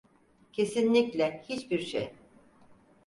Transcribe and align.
Kesinlikle 0.53 1.43
hiçbir 1.49 1.79
şey. 1.79 2.13